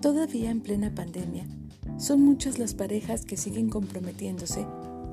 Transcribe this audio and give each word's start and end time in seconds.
todavía 0.00 0.50
en 0.50 0.60
plena 0.60 0.94
pandemia, 0.94 1.46
son 1.98 2.22
muchas 2.22 2.58
las 2.58 2.74
parejas 2.74 3.24
que 3.24 3.36
siguen 3.36 3.68
comprometiéndose 3.68 4.66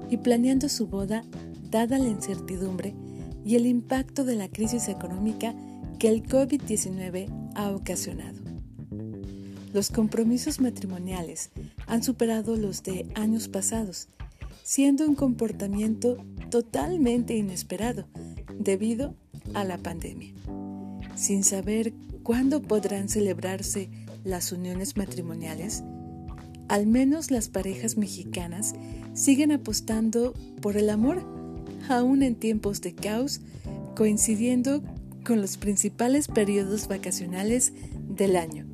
y 0.09 0.17
planeando 0.17 0.69
su 0.69 0.87
boda 0.87 1.23
dada 1.69 1.99
la 1.99 2.07
incertidumbre 2.07 2.95
y 3.43 3.55
el 3.55 3.65
impacto 3.65 4.23
de 4.23 4.35
la 4.35 4.47
crisis 4.49 4.87
económica 4.87 5.53
que 5.99 6.09
el 6.09 6.23
COVID-19 6.23 7.51
ha 7.55 7.71
ocasionado. 7.71 8.39
Los 9.73 9.89
compromisos 9.89 10.59
matrimoniales 10.59 11.51
han 11.87 12.03
superado 12.03 12.55
los 12.55 12.83
de 12.83 13.07
años 13.15 13.47
pasados, 13.47 14.07
siendo 14.63 15.05
un 15.05 15.15
comportamiento 15.15 16.17
totalmente 16.49 17.35
inesperado 17.35 18.07
debido 18.57 19.15
a 19.53 19.63
la 19.63 19.77
pandemia. 19.77 20.33
Sin 21.15 21.43
saber 21.43 21.93
cuándo 22.23 22.61
podrán 22.61 23.09
celebrarse 23.09 23.89
las 24.27 24.51
uniones 24.51 24.97
matrimoniales, 24.97 25.83
al 26.67 26.85
menos 26.85 27.31
las 27.31 27.47
parejas 27.47 27.97
mexicanas 27.97 28.73
siguen 29.13 29.51
apostando 29.51 30.33
por 30.61 30.77
el 30.77 30.89
amor, 30.89 31.23
aún 31.89 32.23
en 32.23 32.35
tiempos 32.35 32.81
de 32.81 32.93
caos, 32.93 33.39
coincidiendo 33.95 34.83
con 35.25 35.41
los 35.41 35.57
principales 35.57 36.27
periodos 36.27 36.87
vacacionales 36.87 37.73
del 38.09 38.35
año, 38.35 38.65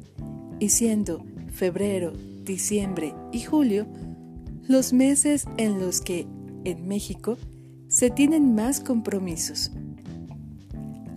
y 0.59 0.69
siendo 0.69 1.23
febrero, 1.51 2.13
diciembre 2.43 3.13
y 3.31 3.41
julio 3.41 3.85
los 4.67 4.93
meses 4.93 5.45
en 5.57 5.79
los 5.79 6.01
que, 6.01 6.25
en 6.63 6.87
México, 6.87 7.37
se 7.89 8.09
tienen 8.09 8.55
más 8.55 8.79
compromisos. 8.79 9.71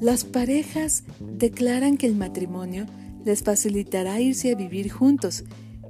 Las 0.01 0.25
parejas 0.25 1.05
declaran 1.21 1.97
que 1.97 2.07
el 2.07 2.17
matrimonio 2.17 2.87
les 3.27 3.43
facilitará 3.43 4.21
irse 4.21 4.53
a 4.53 4.55
vivir 4.55 4.89
juntos, 4.89 5.45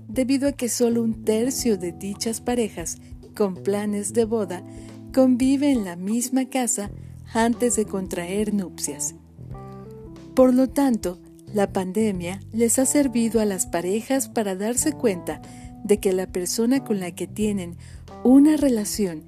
debido 0.08 0.48
a 0.48 0.52
que 0.52 0.70
solo 0.70 1.02
un 1.02 1.22
tercio 1.22 1.76
de 1.76 1.92
dichas 1.92 2.40
parejas 2.40 2.96
con 3.34 3.54
planes 3.54 4.14
de 4.14 4.24
boda 4.24 4.64
convive 5.12 5.70
en 5.70 5.84
la 5.84 5.96
misma 5.96 6.46
casa 6.46 6.90
antes 7.34 7.76
de 7.76 7.84
contraer 7.84 8.54
nupcias. 8.54 9.14
Por 10.34 10.54
lo 10.54 10.70
tanto, 10.70 11.18
la 11.52 11.72
pandemia 11.74 12.40
les 12.52 12.78
ha 12.78 12.86
servido 12.86 13.40
a 13.40 13.44
las 13.44 13.66
parejas 13.66 14.30
para 14.30 14.56
darse 14.56 14.92
cuenta 14.92 15.42
de 15.84 16.00
que 16.00 16.14
la 16.14 16.26
persona 16.26 16.84
con 16.84 17.00
la 17.00 17.10
que 17.10 17.26
tienen 17.26 17.76
una 18.24 18.56
relación 18.56 19.24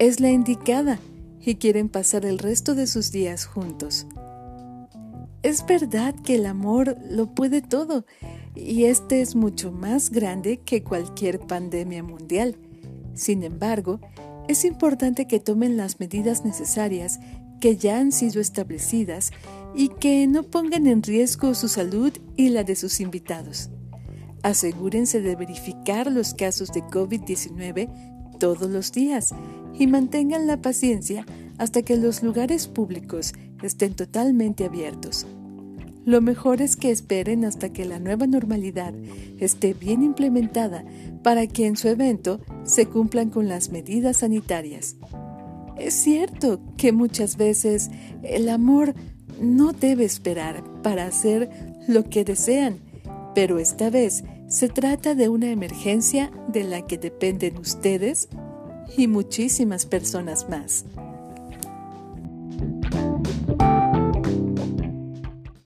es 0.00 0.18
la 0.18 0.30
indicada 0.30 0.98
y 1.40 1.54
quieren 1.56 1.88
pasar 1.88 2.24
el 2.26 2.38
resto 2.38 2.74
de 2.74 2.88
sus 2.88 3.12
días 3.12 3.46
juntos. 3.46 4.06
Es 5.42 5.66
verdad 5.66 6.14
que 6.14 6.36
el 6.36 6.46
amor 6.46 6.96
lo 7.10 7.34
puede 7.34 7.62
todo 7.62 8.06
y 8.54 8.84
este 8.84 9.20
es 9.22 9.34
mucho 9.34 9.72
más 9.72 10.10
grande 10.10 10.58
que 10.58 10.84
cualquier 10.84 11.40
pandemia 11.40 12.04
mundial. 12.04 12.56
Sin 13.14 13.42
embargo, 13.42 14.00
es 14.48 14.64
importante 14.64 15.26
que 15.26 15.40
tomen 15.40 15.76
las 15.76 15.98
medidas 15.98 16.44
necesarias 16.44 17.18
que 17.60 17.76
ya 17.76 17.98
han 17.98 18.12
sido 18.12 18.40
establecidas 18.40 19.32
y 19.74 19.88
que 19.88 20.26
no 20.28 20.44
pongan 20.44 20.86
en 20.86 21.02
riesgo 21.02 21.54
su 21.54 21.68
salud 21.68 22.12
y 22.36 22.50
la 22.50 22.62
de 22.62 22.76
sus 22.76 23.00
invitados. 23.00 23.70
Asegúrense 24.44 25.20
de 25.20 25.34
verificar 25.34 26.10
los 26.10 26.34
casos 26.34 26.72
de 26.72 26.82
COVID-19 26.82 28.38
todos 28.38 28.70
los 28.70 28.92
días 28.92 29.30
y 29.78 29.86
mantengan 29.86 30.46
la 30.46 30.60
paciencia 30.60 31.26
hasta 31.58 31.82
que 31.82 31.96
los 31.96 32.22
lugares 32.22 32.66
públicos 32.66 33.32
estén 33.62 33.94
totalmente 33.94 34.64
abiertos. 34.64 35.26
Lo 36.04 36.20
mejor 36.20 36.62
es 36.62 36.76
que 36.76 36.90
esperen 36.90 37.44
hasta 37.44 37.72
que 37.72 37.84
la 37.84 38.00
nueva 38.00 38.26
normalidad 38.26 38.92
esté 39.38 39.72
bien 39.72 40.02
implementada 40.02 40.84
para 41.22 41.46
que 41.46 41.66
en 41.66 41.76
su 41.76 41.88
evento 41.88 42.40
se 42.64 42.86
cumplan 42.86 43.30
con 43.30 43.48
las 43.48 43.70
medidas 43.70 44.18
sanitarias. 44.18 44.96
Es 45.78 45.94
cierto 45.94 46.60
que 46.76 46.92
muchas 46.92 47.36
veces 47.36 47.90
el 48.22 48.48
amor 48.48 48.94
no 49.40 49.72
debe 49.72 50.04
esperar 50.04 50.64
para 50.82 51.06
hacer 51.06 51.50
lo 51.86 52.04
que 52.04 52.24
desean, 52.24 52.78
pero 53.34 53.58
esta 53.58 53.88
vez 53.88 54.24
se 54.48 54.68
trata 54.68 55.14
de 55.14 55.28
una 55.28 55.50
emergencia 55.50 56.30
de 56.48 56.64
la 56.64 56.86
que 56.86 56.98
dependen 56.98 57.58
ustedes 57.58 58.28
y 58.96 59.06
muchísimas 59.06 59.86
personas 59.86 60.48
más. 60.48 60.84